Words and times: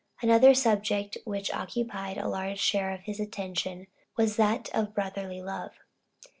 Another 0.19 0.55
subject, 0.55 1.19
which 1.25 1.53
occupied 1.53 2.17
a 2.17 2.27
large 2.27 2.57
share 2.57 2.89
of 2.91 3.01
his 3.01 3.19
attention, 3.19 3.85
was 4.17 4.35
that 4.35 4.67
of 4.73 4.95
brotherly 4.95 5.43
love. 5.43 5.73